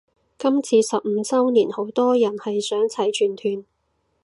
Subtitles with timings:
[0.39, 3.63] 今次十五周年好多人係想齊全團